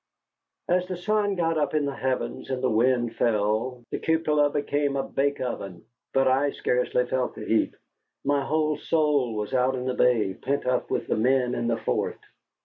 As 0.67 0.87
the 0.87 0.97
sun 0.97 1.35
got 1.35 1.59
up 1.59 1.75
in 1.75 1.85
the 1.85 1.93
heavens 1.95 2.49
and 2.49 2.63
the 2.63 2.71
wind 2.71 3.15
fell, 3.17 3.83
the 3.91 3.99
cupola 3.99 4.49
became 4.49 4.95
a 4.95 5.03
bake 5.07 5.39
oven. 5.39 5.85
But 6.11 6.27
I 6.27 6.49
scarcely 6.53 7.05
felt 7.05 7.35
the 7.35 7.45
heat. 7.45 7.75
My 8.25 8.43
whole 8.43 8.77
soul 8.79 9.35
was 9.35 9.53
out 9.53 9.75
in 9.75 9.85
the 9.85 9.93
bay, 9.93 10.33
pent 10.33 10.65
up 10.65 10.89
with 10.89 11.05
the 11.05 11.17
men 11.17 11.53
in 11.53 11.67
the 11.67 11.77
fort. 11.77 12.17